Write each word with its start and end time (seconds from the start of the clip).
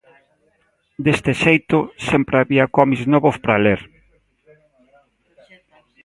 Deste 1.05 1.31
xeito, 1.43 1.77
sempre 2.09 2.35
había 2.41 2.71
cómics 2.77 3.05
novos 3.13 3.35
para 3.43 3.61
ler. 3.65 3.81